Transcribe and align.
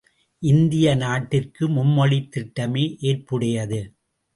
இந்திய 0.43 0.95
நாட்டிற்கு 0.95 1.69
மும்மொழித் 1.69 2.31
திட்டமே 2.31 2.85
ஏற்புடையது. 3.01 3.81